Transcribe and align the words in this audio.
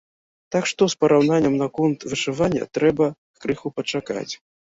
Так 0.53 0.63
што 0.69 0.87
з 0.93 0.97
параўнаннем 1.03 1.55
наконт 1.63 2.07
вышывання 2.13 2.63
трэба 2.79 3.05
крыху 3.43 3.67
пачакаць. 3.79 4.27